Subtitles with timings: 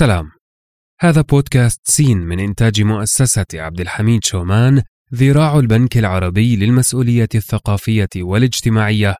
[0.00, 0.30] سلام.
[1.00, 4.82] هذا بودكاست سين من إنتاج مؤسسة عبد الحميد شومان
[5.14, 9.16] ذراع البنك العربي للمسؤولية الثقافية والاجتماعية.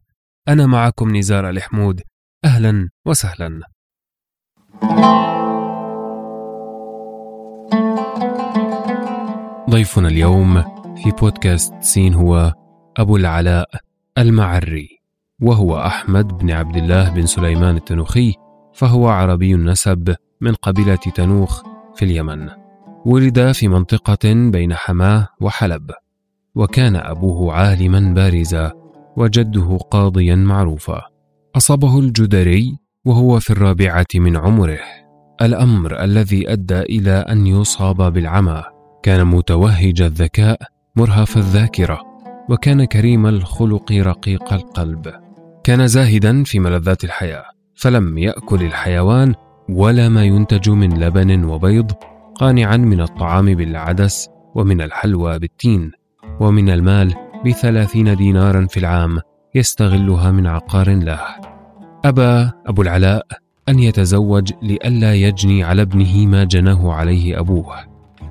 [0.49, 2.01] أنا معكم نزار الحمود.
[2.45, 3.61] أهلا وسهلا.
[9.71, 10.63] ضيفنا اليوم
[11.03, 12.53] في بودكاست سين هو
[12.97, 13.69] أبو العلاء
[14.19, 14.89] المعري
[15.43, 18.35] وهو أحمد بن عبد الله بن سليمان التنوخي
[18.75, 20.15] فهو عربي النسب.
[20.41, 21.63] من قبيلة تنوخ
[21.95, 22.49] في اليمن.
[23.07, 25.91] ولد في منطقة بين حماه وحلب.
[26.55, 28.73] وكان أبوه عالما بارزا
[29.17, 31.03] وجده قاضيا معروفا.
[31.57, 34.79] أصابه الجدري وهو في الرابعة من عمره.
[35.43, 38.63] الأمر الذي أدى إلى أن يصاب بالعمى.
[39.03, 40.59] كان متوهج الذكاء
[40.97, 42.01] مرهف الذاكرة.
[42.49, 45.13] وكان كريم الخلق رقيق القلب.
[45.65, 47.45] كان زاهدا في ملذات الحياة.
[47.75, 49.35] فلم يأكل الحيوان
[49.71, 51.93] ولا ما ينتج من لبن وبيض
[52.35, 55.91] قانعا من الطعام بالعدس ومن الحلوى بالتين
[56.41, 57.15] ومن المال
[57.47, 59.19] بثلاثين دينارا في العام
[59.55, 61.21] يستغلها من عقار له.
[62.05, 63.27] أبى أبو العلاء
[63.69, 67.77] أن يتزوج لئلا يجني على ابنه ما جناه عليه أبوه.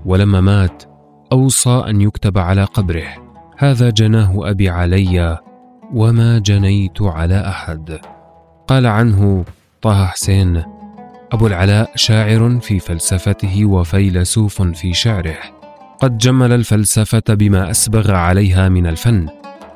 [0.05, 0.83] ولما مات
[1.31, 3.07] أوصى أن يكتب على قبره
[3.57, 5.37] هذا جناه أبي علي
[5.93, 7.99] وما جنيت على أحد.
[8.67, 9.45] قال عنه
[9.81, 10.63] طه حسين
[11.31, 15.37] أبو العلاء شاعر في فلسفته وفيلسوف في شعره.
[15.99, 19.27] قد جمل الفلسفة بما أسبغ عليها من الفن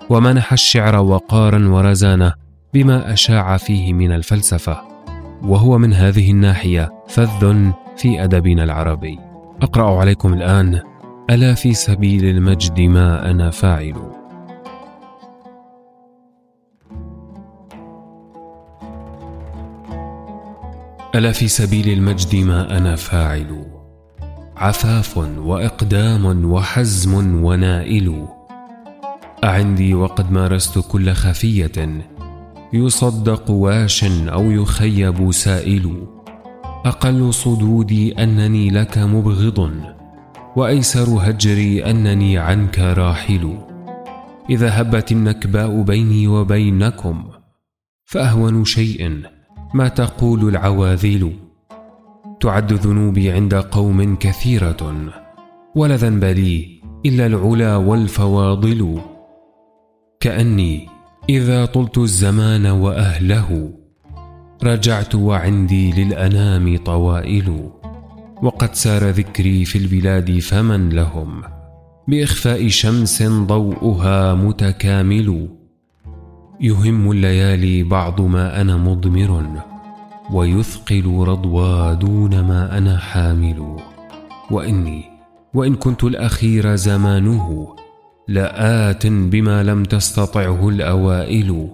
[0.09, 2.33] ومنح الشعر وقارا ورزانة
[2.73, 4.81] بما أشاع فيه من الفلسفة.
[5.41, 9.19] وهو من هذه الناحية فذ في أدبنا العربي.
[9.61, 10.81] أقرأ عليكم الآن
[11.29, 14.12] ألا في سبيل المجد ما أنا فاعل؟
[21.15, 23.65] ألا في سبيل المجد ما أنا فاعل؟
[24.57, 28.27] عفاف وإقدام وحزم ونائل.
[29.43, 32.01] أعندي وقد مارست كل خفية.
[32.73, 36.07] يصدق واش أو يخيب سائل.
[36.85, 39.71] أقل صدودي أنني لك مبغض.
[40.55, 43.57] وأيسر هجري أنني عنك راحل.
[44.49, 47.23] إذا هبت النكباء بيني وبينكم
[48.05, 49.21] فأهون شيء
[49.73, 51.33] ما تقول العواذيل؟
[52.39, 54.93] تعد ذنوبي عند قوم كثيرة
[55.75, 59.01] ولا ذنب لي إلا العلا والفواضل.
[60.19, 60.89] كأني
[61.29, 63.73] إذا طلت الزمان وأهله
[64.63, 67.69] رجعت وعندي للأنام طوائل.
[68.43, 71.41] وقد سار ذكري في البلاد فمن لهم؟
[72.07, 75.49] بإخفاء شمس ضوءها متكامل.
[76.63, 79.61] يهم الليالي بعض ما أنا مضمر
[80.33, 83.77] ويثقل رضوى دون ما أنا حامل.
[84.51, 85.03] وإني
[85.53, 87.75] وإن كنت الأخير زمانه
[88.27, 91.69] لآت بما لم تستطعه الأوائل.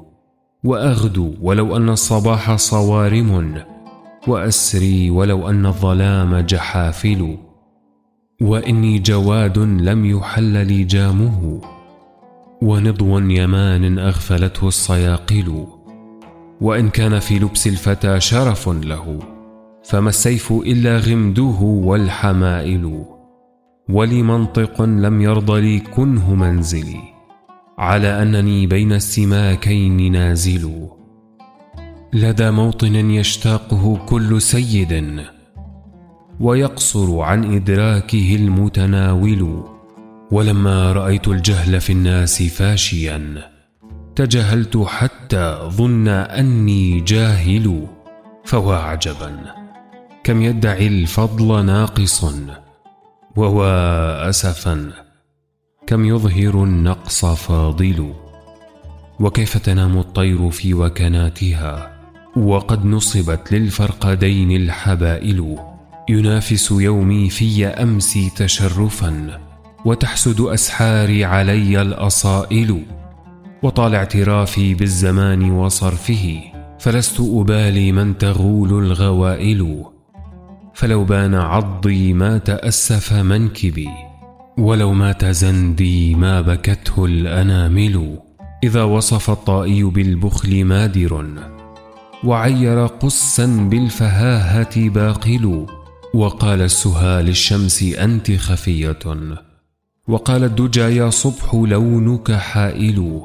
[0.64, 3.64] وأغدو ولو أن الصباح صوارم.
[4.28, 7.38] وأسري ولو أن الظلام جحافل.
[8.42, 11.62] وإني جواد لم يحل لي جامه.
[12.62, 15.68] ونضو يمان أغفلته الصياقل
[16.62, 19.20] وإن كان في لبس الفتى شرف له
[19.84, 23.06] فما السيف إلا غمده والحمائل
[23.90, 27.20] ولي منطق لم يرض لي كنه منزلي
[27.78, 30.88] على أنني بين السماكين نازل.
[32.14, 35.22] لدى موطن يشتاقه كل سيد
[36.40, 39.64] ويقصر عن إدراكه المتناول.
[40.32, 43.50] ولما رأيت الجهل في الناس فاشيا
[44.16, 47.88] تجاهلت حتى ظن أني جاهل
[48.46, 49.40] فوا عجبا.
[50.24, 52.26] كم يدعي الفضل ناقص
[53.36, 54.92] ووا أسفا.
[55.88, 58.14] كم يظهر النقص فاضل
[59.20, 62.00] وكيف تنام الطير في وكناتها؟
[62.36, 65.58] وقد نصبت للفرقدين الحبائل
[66.10, 69.49] ينافس يومي في أمسي تشرفا.
[69.86, 72.84] وتحسد أسحاري علي الأصائل
[73.64, 76.42] وطال اعترافي بالزمان وصرفه
[76.80, 79.86] فلست أبالي من تغول الغوائل.
[80.74, 83.90] فلو بان عضي ما تأسف منكبي
[84.58, 88.20] ولو مات زندي ما بكته الأنامل.
[88.64, 91.26] إذا وصف الطائي بالبخل مادر
[92.24, 95.66] وعير قسا بالفهاهة باقل.
[96.14, 99.00] وقال السها للشمس أنت خفية.
[100.10, 103.22] وقال الدجى يا صبح لونك حائل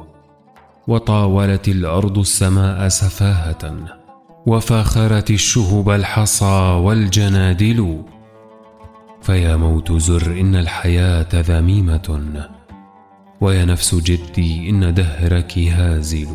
[0.87, 3.75] وطاولت الأرض السماء سفاهة
[4.45, 8.01] وفاخرت الشهب الحصى والجنادل
[9.21, 12.19] فيا موت زر إن الحياة ذميمة
[13.41, 16.27] ويا نفس جدي إن دهرك هازل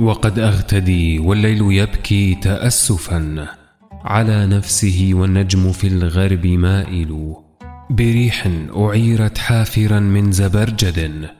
[0.00, 3.48] وقد أغتدي والليل يبكي تأسفا
[4.04, 7.34] على نفسه والنجم في الغرب مائل
[7.90, 11.30] بريح أعيرت حافرا من زبرجد.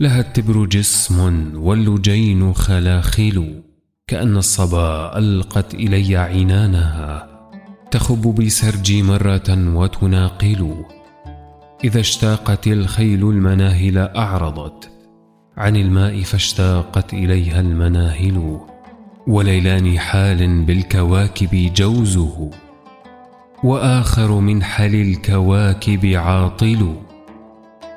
[0.00, 3.62] لها التبر جسم واللجين خلاخل
[4.06, 7.28] كأن الصبا ألقت إلي عنانها.
[7.90, 10.74] تخب بسرجي مرة وتناقل.
[11.84, 14.90] إذا اشتاقت الخيل المناهل أعرضت.
[15.56, 18.60] عن الماء فاشتاقت إليها المناهل.
[19.26, 22.50] وليلان حال بالكواكب جوزه.
[23.64, 26.94] وآخر من حل الكواكب عاطل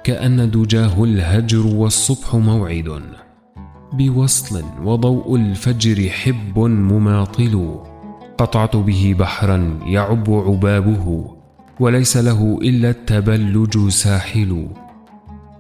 [0.03, 3.01] كأن دجاه الهجر والصبح موعد.
[3.93, 7.79] بوصل وضوء الفجر حب مماطل
[8.37, 11.35] قطعت به بحرا يعب عبابه
[11.79, 14.67] وليس له إلا التبلج ساحل.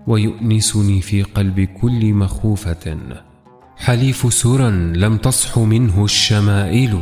[0.07, 2.97] ويؤنسني في قلب كل مخوفة
[3.77, 6.99] حليف سرى لم تصح منه الشمائل.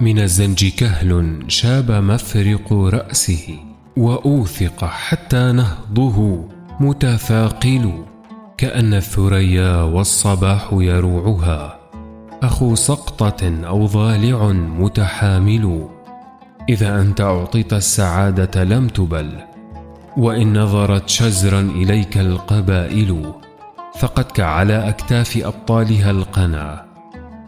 [0.00, 3.58] من الزنج كهل شاب مفرق رأسه
[3.96, 6.48] وأوثق حتى نهضه
[6.80, 8.04] متثاقل
[8.58, 11.78] كأن الثريا والصباح يروعها
[12.42, 15.88] أخو سقطة أو ضالع متحامل
[16.68, 19.30] إذا أنت أعطيت السعادة لم تبل
[20.16, 23.32] وإن نظرت شزرا إليك القبائل
[23.98, 26.91] ثقتك على أكتاف أبطالها القنا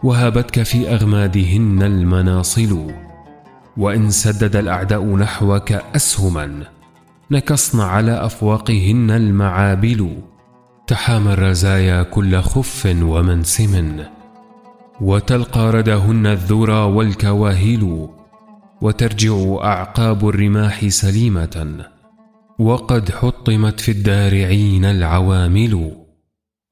[0.05, 2.91] وهابتك في أغمادهن المناصل.
[3.77, 6.63] وإن سدد الأعداء نحوك أسهما
[7.31, 10.17] نكصن على أفواقهن المعابل.
[10.87, 14.03] تحامى الرزايا كل خف ومنسم.
[15.01, 18.09] وتلقى ردهن الذرى والكواهل
[18.81, 21.85] وترجع أعقاب الرماح سليمة.
[22.59, 26.04] وقد حطمت في الدارعين العوامل.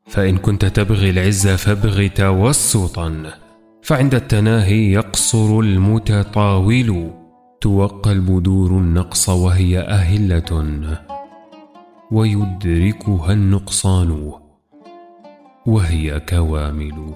[0.05, 3.33] فإن كنت تبغي العز فابغ توسطا
[3.81, 7.11] فعند التناهي يقصر المتطاول
[7.61, 10.63] توقى البدور النقص وهي أهلة
[12.11, 14.31] ويدركها النقصان
[15.65, 17.15] وهي كوامل.